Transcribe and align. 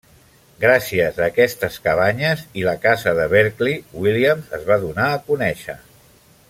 Gràcies 0.61 1.19
a 1.19 1.23
aquestes 1.25 1.77
cabanyes 1.89 2.41
i 2.61 2.65
la 2.69 2.75
casa 2.87 3.15
de 3.21 3.29
Berkeley 3.35 3.79
Williams 4.07 4.53
es 4.61 4.69
va 4.71 4.83
donar 4.89 5.11
a 5.11 5.21
conèixer. 5.29 5.81